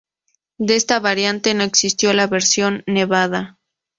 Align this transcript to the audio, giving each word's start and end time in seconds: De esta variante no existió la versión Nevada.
De 0.57 0.75
esta 0.77 0.99
variante 0.99 1.53
no 1.53 1.61
existió 1.63 2.11
la 2.11 2.25
versión 2.25 2.83
Nevada. 2.87 3.59